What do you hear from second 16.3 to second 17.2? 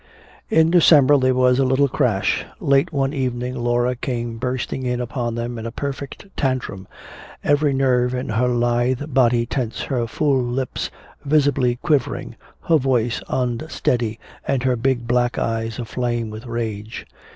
with rage.